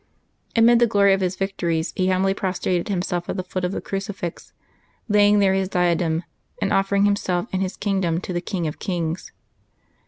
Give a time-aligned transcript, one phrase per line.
[0.55, 3.81] Amid the glory of his victories he humbly prostrated himself at the foot of the
[3.81, 4.51] crucifix,
[5.07, 6.23] lay ing there his diadem,
[6.59, 9.31] and offering himself and his king dom to the King of kings.